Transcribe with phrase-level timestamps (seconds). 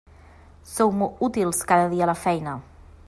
[0.75, 2.59] Sou molt útils cada dia a la feina!